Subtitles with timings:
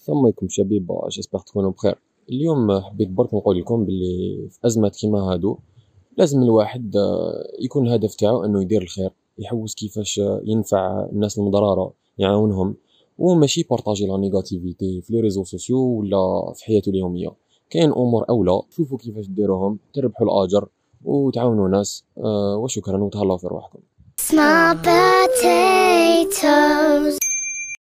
[0.00, 1.98] السلام عليكم شبيبة j'espère تكونوا بخير.
[2.28, 5.58] اليوم حبيت برك نقول لكم باللي في أزمات كيما هادو
[6.16, 11.92] لازم الواحد آه، يكون الهدف تاعو إنه يدير الخير يحوس كيفاش آه، ينفع الناس المضرارة
[12.18, 12.74] يعاونهم
[13.18, 17.32] وماشي partager la négativité في les réseaux sociaux ولا في حياته اليومية.
[17.70, 20.68] كاين أمور أولى شوفوا كيفاش ديروهم تربحوا الأجر
[21.04, 23.78] وتعاونوا ناس آه، وشكرا وتهلاو في روحكم